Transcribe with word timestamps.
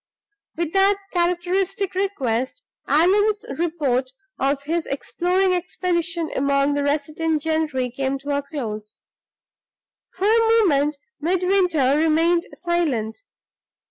With 0.57 0.73
that 0.73 0.97
characteristic 1.13 1.93
request, 1.93 2.63
Allan's 2.87 3.45
report 3.55 4.09
of 4.39 4.63
his 4.63 4.87
exploring 4.87 5.53
expedition 5.53 6.31
among 6.35 6.73
the 6.73 6.83
resident 6.83 7.43
gentry 7.43 7.91
came 7.91 8.17
to 8.17 8.35
a 8.35 8.41
close. 8.41 8.97
For 10.11 10.25
a 10.25 10.39
moment 10.65 10.97
Midwinter 11.19 11.99
remained 11.99 12.47
silent. 12.55 13.21